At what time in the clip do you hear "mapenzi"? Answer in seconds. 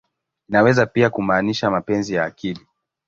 1.71-2.13